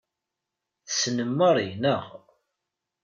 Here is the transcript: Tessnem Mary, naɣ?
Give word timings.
Tessnem 0.87 1.31
Mary, 1.39 1.69
naɣ? 1.81 2.05